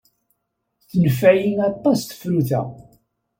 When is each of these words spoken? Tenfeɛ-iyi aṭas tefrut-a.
Tenfeɛ-iyi 0.89 1.59
aṭas 1.69 1.99
tefrut-a. 2.03 2.61